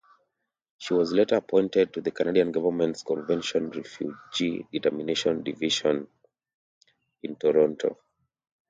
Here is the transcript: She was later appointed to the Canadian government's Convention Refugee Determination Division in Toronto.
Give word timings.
She 0.79 0.95
was 0.95 1.11
later 1.13 1.35
appointed 1.35 1.93
to 1.93 2.01
the 2.01 2.09
Canadian 2.09 2.51
government's 2.51 3.03
Convention 3.03 3.69
Refugee 3.69 4.65
Determination 4.71 5.43
Division 5.43 6.07
in 7.21 7.35
Toronto. 7.35 7.99